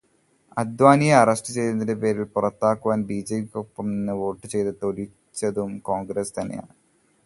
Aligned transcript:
അദ്വാനിയെ 0.57 1.13
arrest 1.13 1.53
ചെയ്തതിന്റെ 1.53 1.93
പേരില് 1.93 2.23
പുറത്താക്കുവാന്, 2.35 3.03
ബിജെപിക്കൊപ്പം 3.03 3.87
നിന്ന് 3.91 4.13
വോട്ട് 4.13 4.47
ചെയ്തു 4.47 4.73
തോല്പിച്ചതും 4.83 5.79
കോണ്ഗ്രസ്സ്സ് 5.79 6.39
തന്നെയാണ്. 6.39 6.73